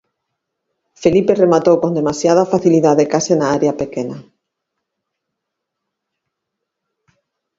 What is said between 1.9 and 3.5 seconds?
demasiada facilidade case na